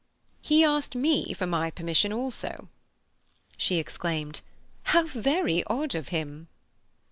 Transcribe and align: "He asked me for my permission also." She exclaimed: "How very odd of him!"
"He 0.41 0.63
asked 0.65 0.95
me 0.95 1.31
for 1.31 1.45
my 1.45 1.69
permission 1.69 2.11
also." 2.11 2.69
She 3.55 3.75
exclaimed: 3.77 4.41
"How 4.97 5.03
very 5.03 5.63
odd 5.65 5.93
of 5.93 6.07
him!" 6.07 6.47